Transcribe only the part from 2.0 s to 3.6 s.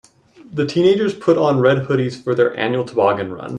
for their annual toboggan run.